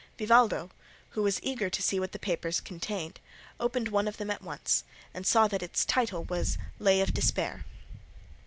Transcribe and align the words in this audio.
Vivaldo, 0.17 0.71
who 1.11 1.21
was 1.21 1.39
eager 1.43 1.69
to 1.69 1.79
see 1.83 1.99
what 1.99 2.11
the 2.11 2.17
papers 2.17 2.59
contained, 2.59 3.19
opened 3.59 3.89
one 3.89 4.07
of 4.07 4.17
them 4.17 4.31
at 4.31 4.41
once, 4.41 4.83
and 5.13 5.27
saw 5.27 5.47
that 5.47 5.61
its 5.61 5.85
title 5.85 6.23
was 6.23 6.57
"Lay 6.79 7.01
of 7.01 7.13
Despair." 7.13 7.65